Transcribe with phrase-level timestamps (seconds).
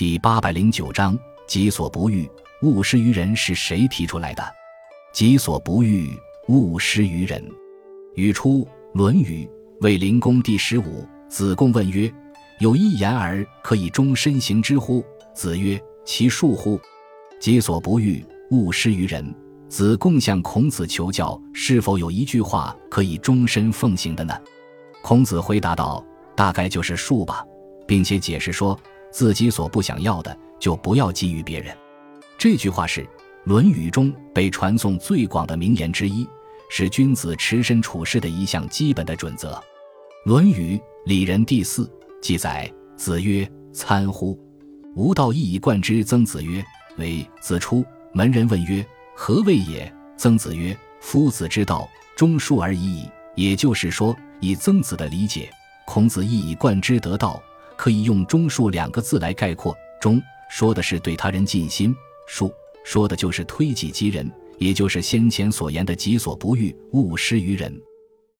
[0.00, 1.14] 第八百零九章：
[1.46, 2.26] 己所不欲，
[2.62, 4.42] 勿施于人，是谁提出来的？
[5.12, 7.46] 己所不欲，勿施于人。
[8.14, 9.46] 语出《论语·
[9.82, 11.04] 卫灵公》第十五。
[11.28, 12.10] 子贡问曰
[12.60, 15.04] ：“有一言而可以终身行之乎？”
[15.36, 16.80] 子曰：“其恕乎！
[17.38, 19.34] 己所不欲，勿施于人。”
[19.68, 24.34] 子贡向孔子求教，是否有一句话可以终身奉行的呢？
[25.02, 26.02] 孔子回答道
[26.34, 27.44] ：“大概就是恕吧，
[27.86, 28.74] 并且解释说。”
[29.10, 31.76] 自己所不想要的，就不要给予别人。
[32.38, 33.02] 这句话是
[33.44, 36.26] 《论语》中被传颂最广的名言之一，
[36.70, 39.52] 是君子持身处世的一项基本的准则。
[40.24, 41.90] 《论语·里仁》第四
[42.22, 44.38] 记载：“子曰：‘参乎！
[44.94, 46.64] 吾道一以贯之。’曾子曰
[46.98, 48.84] ：‘为子出门，人问曰
[49.16, 55.48] ：‘何谓也？’曾子曰：‘夫子之道，忠恕而已矣。’也就是说，以曾子的理解，
[55.86, 57.42] 孔子一以贯之得道。”
[57.80, 60.20] 可以用“忠恕”两个字来概括，“忠”
[60.52, 61.96] 说的是对他人尽心
[62.28, 62.52] ，“恕”
[62.84, 67.74] 说的就是推己及人，也就是先前所言的“己所不欲，勿施于人”。